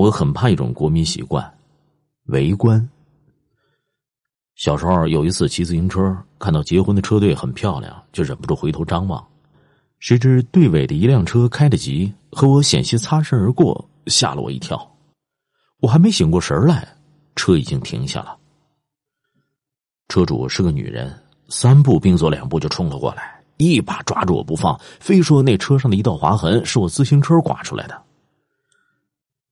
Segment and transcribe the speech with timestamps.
[0.00, 1.46] 我很怕一种国民习惯——
[2.32, 2.88] 围观。
[4.54, 9.22] 小时候有一次骑自行车，看到结婚的车队很漂亮，就忍不住回头张望。
[9.98, 14.90] 谁知队尾的一辆车开得急，和我险些擦身而过，吓了我一跳。
[15.80, 16.88] 我还没醒过神来，
[17.36, 18.34] 车已经停下了。
[20.08, 21.14] 车主是个女人，
[21.50, 28.02] 三步并作两步就冲了过来，一把抓住我不放，非说那车上的一道划痕是我自行车刮出来的。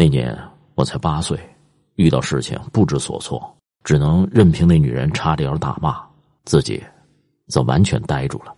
[0.00, 0.34] 那年
[0.76, 1.38] 我才八岁，
[1.96, 3.54] 遇到事情不知所措。
[3.84, 6.02] 只能任凭那女人插着腰大骂，
[6.46, 6.82] 自己
[7.48, 8.54] 则完全呆住了。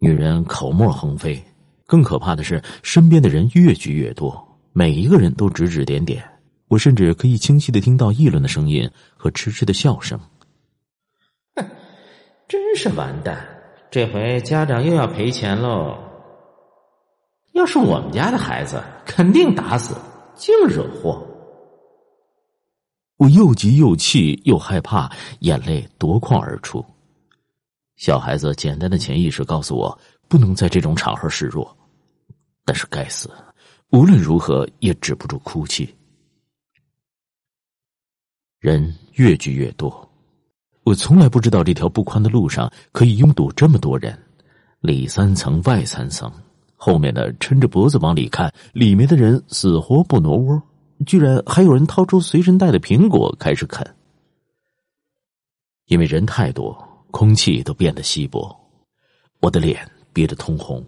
[0.00, 1.42] 女人口沫横飞，
[1.86, 6.22] 更可怕的是，身边的人越聚越多，每一个人都指指点点。
[6.68, 8.86] 我甚至可以清晰的听到议论的声音
[9.16, 10.20] 和痴痴的笑声。
[11.54, 11.66] 哼，
[12.46, 13.48] 真是完蛋！
[13.90, 16.09] 这回家长又要赔钱喽。
[17.52, 19.94] 要是我们家的孩子，肯定打死，
[20.34, 21.26] 净惹祸。
[23.16, 26.84] 我又急又气又害怕，眼泪夺眶而出。
[27.96, 31.76] 小孩子简单的潜意识告诉我，不能在这种场合示弱。
[32.64, 33.30] 但是该死，
[33.90, 35.94] 无论如何也止不住哭泣。
[38.58, 40.08] 人越聚越多，
[40.84, 44.18] 我从来不知道这条不宽的路上可以拥堵这么多人，
[44.80, 46.32] 里三层外三层，
[46.82, 50.62] 后面的抻着脖子往里看，里面的人死活不挪窝。
[51.04, 53.86] 居然还有人掏出随身带的苹果开始啃，
[55.88, 56.76] 因为人太多，
[57.10, 58.54] 空气都变得稀薄，
[59.40, 60.82] 我的脸憋得通红。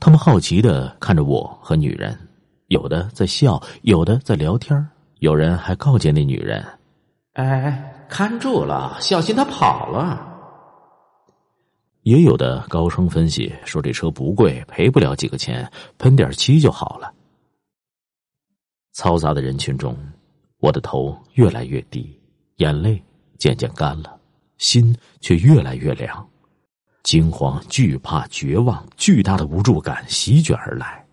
[0.00, 2.18] 他们好奇的看着我和女人，
[2.68, 6.64] 有的在笑，有的在聊天有人还告诫那女人
[7.34, 10.28] ：“哎，看住了，小心他跑了。”
[12.02, 17.12] 也有的高声分析说：“这车不贵，赔不了几个钱，喷点漆就好了。”
[18.94, 19.96] 嘈杂的人群中，
[20.58, 22.18] 我的头越来越低，
[22.56, 23.02] 眼泪
[23.38, 24.20] 渐渐干了，
[24.58, 26.28] 心却越来越凉，
[27.04, 31.06] 惊慌、惧怕、绝望，巨大的无助感席卷而来。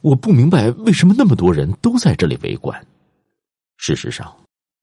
[0.00, 2.84] 我不明白为什么那么多人都在这里围观。
[3.76, 4.34] 事实上，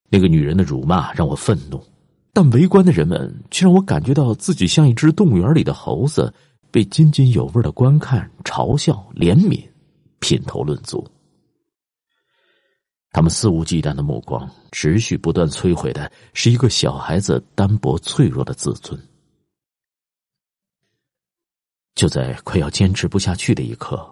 [0.09, 1.83] 那个女人的辱骂让我愤怒，
[2.31, 6.34] 但围观的人们却让我感觉到自己像一只动物园里的猴子，
[6.72, 9.67] 被津津有味的观看、嘲笑、怜悯、
[10.19, 11.06] 品头论足。
[13.12, 18.97] 他们肆无忌惮的目光，持续不断摧毁的是一个小孩子单薄脆弱的自尊。
[21.95, 24.07] 就在快要坚持不下去的一刻，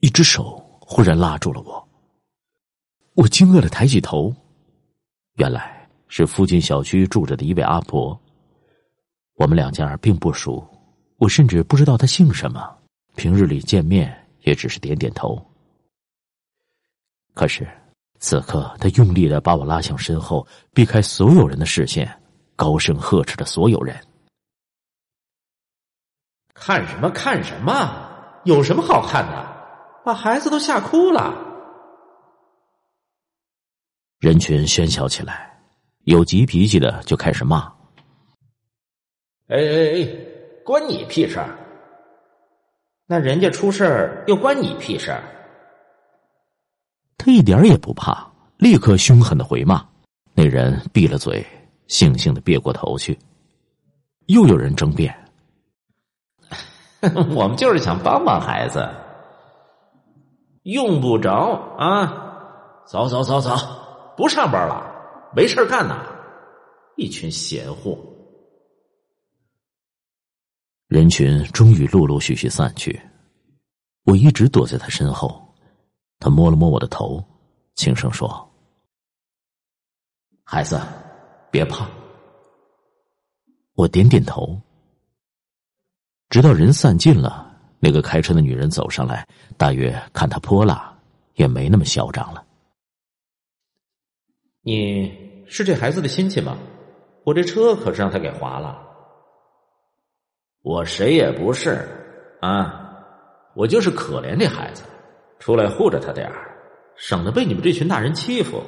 [0.00, 1.88] 一只手忽然拉住了我。
[3.14, 4.34] 我惊愕的抬起头，
[5.36, 5.81] 原来
[6.14, 8.20] 是附近小区住着的一位阿婆。
[9.36, 10.62] 我们两家并不熟，
[11.16, 12.70] 我甚至不知道她姓什么。
[13.16, 15.42] 平日里见面也只是点点头。
[17.32, 17.66] 可是。
[18.18, 22.08] 此刻，他用力的把我拉向身后，避开所有人的视线，
[22.54, 24.00] 高声呵斥着所有人
[26.54, 27.72] ：“看什么看什么？
[28.44, 30.02] 有什么好看的？
[30.04, 31.34] 把孩子都吓哭了！”
[34.20, 35.51] 人群喧嚣起来，
[36.04, 37.72] 有急脾气的就开始骂
[39.48, 40.08] ：“哎哎哎，
[40.64, 41.56] 关你屁事儿！
[43.06, 45.22] 那人家出事儿又关你屁事儿！”
[47.18, 48.26] 他一点也不怕，
[48.58, 49.86] 立刻凶狠的回骂。
[50.34, 51.44] 那人闭了嘴，
[51.88, 53.16] 悻悻的别过头去。
[54.26, 55.14] 又有人争辩：
[57.36, 58.88] “我们就是想帮帮孩子，
[60.62, 62.84] 用不着啊！
[62.86, 63.54] 走走走走，
[64.16, 64.91] 不上班了，
[65.34, 66.06] 没事干呐！
[66.96, 67.98] 一群闲货。”
[70.88, 73.00] 人群终于陆陆续续散去，
[74.04, 75.40] 我一直躲在他身后。
[76.18, 77.24] 他摸了摸我的头，
[77.74, 78.48] 轻声说
[80.44, 80.80] ：“孩子，
[81.50, 81.88] 别怕。”
[83.74, 84.60] 我点点头。
[86.28, 89.26] 直到人散尽了，那个开车的女人走上来，
[89.56, 90.96] 大约看他泼辣，
[91.34, 92.46] 也没那么嚣张了。
[94.60, 95.10] 你
[95.54, 96.56] 是这孩子的亲戚吗？
[97.26, 98.88] 我这车可是让他给划了。
[100.62, 101.86] 我谁也不是
[102.40, 102.96] 啊，
[103.54, 104.82] 我就是可怜这孩子。
[105.38, 106.56] 出来护着他点儿，
[106.96, 108.62] 省得被你们这群大人欺负。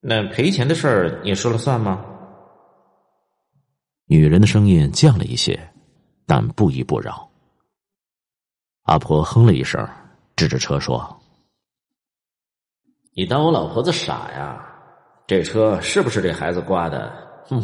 [0.00, 2.04] 那赔钱的事儿你说了算吗？
[4.04, 5.72] 女人的声音降了一些，
[6.26, 7.30] 但不依不饶。
[8.82, 9.88] 阿婆哼了一声，
[10.36, 11.22] 指着车说
[13.16, 14.72] ：“你当我老婆子傻呀？
[15.26, 17.12] 这车是不是这孩子刮的？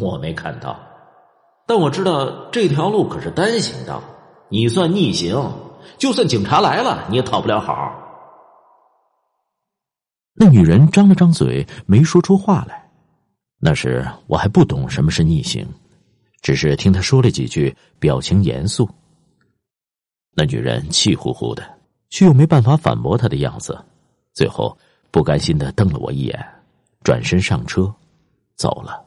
[0.00, 0.78] 我没看到，
[1.66, 4.02] 但我知道这条路可是单行道，
[4.48, 5.36] 你算逆行。”
[5.96, 7.90] 就算警察来了，你也讨不了好。
[10.34, 12.90] 那女人张了张嘴，没说出话来。
[13.58, 15.66] 那时我还不懂什么是逆行，
[16.42, 18.86] 只是听她说了几句，表情严肃。
[20.34, 21.62] 那女人气呼呼的，
[22.10, 23.82] 却又没办法反驳她的样子，
[24.34, 24.76] 最后
[25.10, 26.46] 不甘心的瞪了我一眼，
[27.02, 27.92] 转身上车，
[28.56, 29.04] 走了。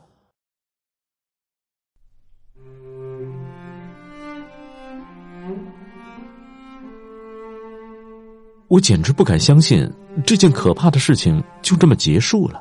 [8.68, 9.88] 我简直不敢相信，
[10.26, 12.60] 这件可怕的事情就这么结束了。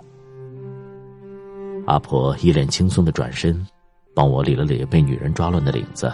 [1.86, 3.66] 阿婆一脸轻松的转身，
[4.14, 6.12] 帮我理了理被女人抓乱的领子。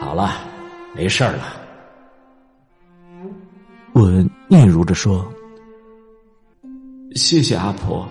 [0.00, 0.32] 好了，
[0.96, 1.56] 没事了。
[3.92, 4.10] 我
[4.48, 5.24] 嗫嚅着说
[7.16, 8.06] ：“谢谢阿婆。”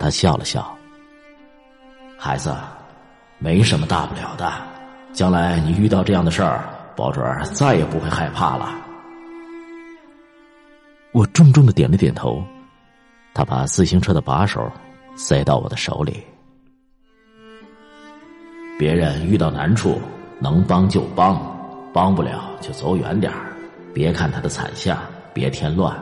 [0.00, 0.76] 他笑了笑
[2.18, 2.54] ：“孩子，
[3.38, 4.52] 没什么大不了的，
[5.12, 7.22] 将来你遇到这样的事儿。”保准
[7.52, 8.74] 再也不会害怕了。
[11.12, 12.42] 我重重的点了点头，
[13.34, 14.72] 他把自行车的把手
[15.14, 16.24] 塞到我的手里。
[18.78, 20.00] 别人遇到难处，
[20.38, 21.38] 能帮就帮，
[21.92, 23.52] 帮不了就走远点儿，
[23.92, 24.98] 别看他的惨相，
[25.34, 25.94] 别添乱。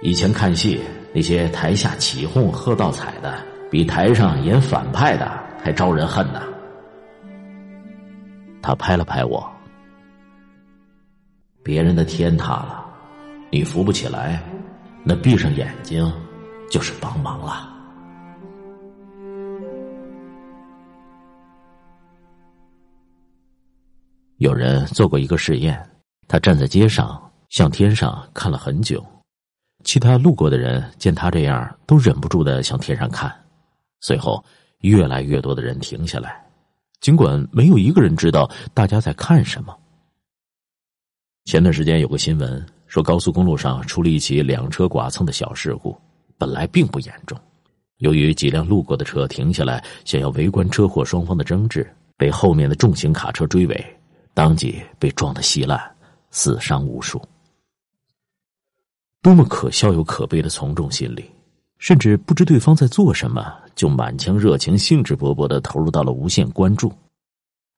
[0.00, 0.80] 以前看戏，
[1.12, 5.28] 那些台下起哄喝倒彩的，比台上演反派的
[5.60, 6.40] 还招人恨呢。
[8.62, 9.44] 他拍了拍我。
[11.64, 12.86] 别人的天塌了，
[13.50, 14.40] 你扶不起来，
[15.02, 16.10] 那闭上眼睛
[16.70, 17.74] 就是帮忙了。
[24.36, 25.76] 有人做过一个试验，
[26.28, 29.04] 他站在街上向天上看了很久，
[29.84, 33.32] 其他路过的人见他这样，都忍不住的向天上看。
[34.00, 34.44] 随后，
[34.80, 36.44] 越来越多的人停下来，
[37.00, 39.76] 尽管没有一个人知道大家在看什么。
[41.44, 45.96] 前段时间有个新闻说，高速公路上出了一起两车剐蹭的小事故，
[46.36, 47.38] 本来并不严重。
[47.98, 53.96] 由于几辆路过的车停下来想要围观车祸双方的争执，被后面的重型卡车追尾，
[54.34, 55.80] 当即被撞得稀烂，
[56.30, 57.20] 死伤无数。
[59.22, 61.24] 多么可笑又可悲的从众心理！
[61.78, 66.92] 甚至不知对方在做什么，就满腔热情、兴致勃勃的投入到了无限关注。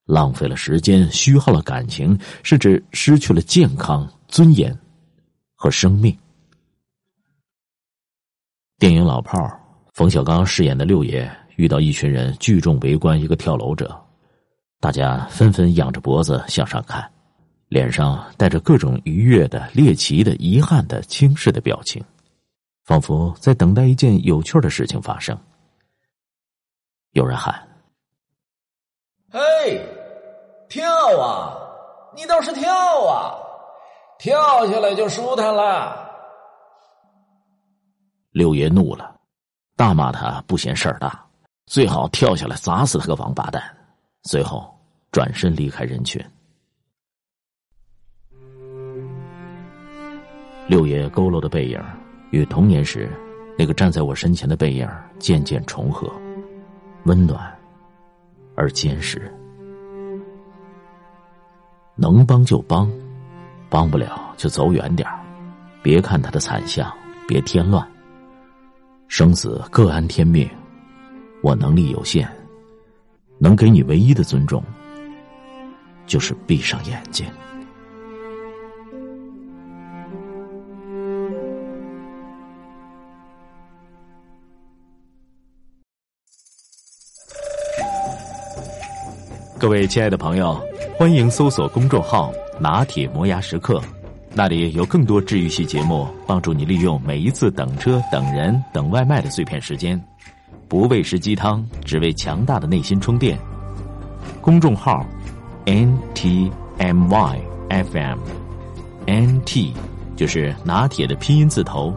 [0.07, 4.77] 浪费了时间，虚耗了感情，甚至失去了健康、尊严
[5.55, 6.17] 和生命。
[8.79, 9.61] 电影《老炮儿》，
[9.93, 13.95] 冯小刚饰演的六爷遇到一群人聚众围观一个跳楼者，
[14.81, 17.07] 大家纷纷仰着脖子向上看，
[17.70, 22.05] 脸上带着各种愉悦的、猎奇的、遗憾的、轻视的表情，
[22.82, 25.38] 仿佛在等待一件有趣的事情发生。
[27.12, 27.55] 有人喊
[29.31, 29.40] ：“嘿！”
[30.69, 30.84] 跳
[31.20, 31.55] 啊！
[32.17, 32.69] 你倒是跳
[33.06, 33.38] 啊！
[34.19, 36.11] 跳下来就舒坦了。
[38.32, 39.14] 六爷怒了，
[39.76, 41.25] 大骂他不嫌事儿大，
[41.67, 43.62] 最好跳下来砸死他个王八蛋。
[44.25, 44.76] 随后
[45.12, 46.20] 转身离开人群。
[50.70, 51.82] 六爷佝偻的背影
[52.31, 53.11] 与童年时
[53.58, 54.88] 那个站在我身前的背影
[55.19, 56.08] 渐渐重合，
[57.06, 57.52] 温暖
[58.55, 59.20] 而坚实。
[61.96, 62.89] 能帮就帮，
[63.69, 65.10] 帮不了就走远点，
[65.82, 66.89] 别看他的惨相，
[67.27, 67.84] 别添乱。
[69.08, 70.48] 生死各安天命，
[71.43, 72.31] 我能力有限，
[73.39, 74.62] 能给你唯一的尊重，
[76.06, 77.27] 就是闭上眼睛。
[89.60, 90.58] 各位亲爱的朋友。
[90.96, 93.79] 欢迎搜索公众号“拿铁磨牙时刻”，
[94.32, 100.02] 那里有更多治愈系节目，帮助你利用每一次等车、等人、等外卖的碎片时间，
[100.67, 103.38] 不喂食鸡汤，只为强大的内心充电。
[104.40, 105.05] 公众号
[105.67, 107.38] “n t m y
[107.69, 109.74] f m”，“n t”
[110.17, 111.94] 就是拿铁的拼音字头，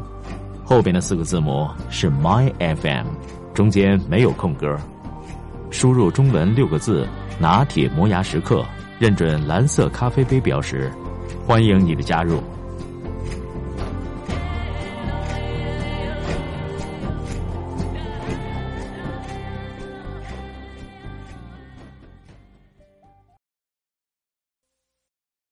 [0.65, 3.07] 后边的四个字母是 “my f m”，
[3.53, 4.77] 中间没有空格。
[5.71, 7.07] 输入中文六个字
[7.39, 8.65] “拿铁磨牙时刻”。
[8.99, 10.89] 认准蓝色咖啡杯标识，
[11.45, 12.41] 欢迎你的加入。